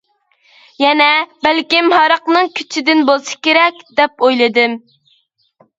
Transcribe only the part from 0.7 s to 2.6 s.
يەنە، بەلكىم ھاراقنىڭ